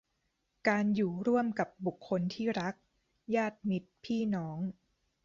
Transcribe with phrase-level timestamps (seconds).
[0.67, 2.75] การอยู่ร่วมกับบุคคลที่รัก
[3.35, 4.59] ญาติมิตรพี่น้อง